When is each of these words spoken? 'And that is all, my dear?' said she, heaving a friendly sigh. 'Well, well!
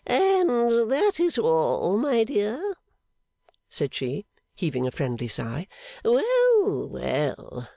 'And 0.03 0.91
that 0.91 1.19
is 1.19 1.37
all, 1.37 1.95
my 1.95 2.23
dear?' 2.23 2.73
said 3.69 3.93
she, 3.93 4.25
heaving 4.55 4.87
a 4.87 4.91
friendly 4.91 5.27
sigh. 5.27 5.67
'Well, 6.03 6.87
well! 6.89 7.67